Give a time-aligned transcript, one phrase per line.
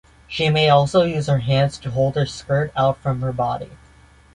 [0.27, 3.69] She may also use her hands to hold her skirt out from her body.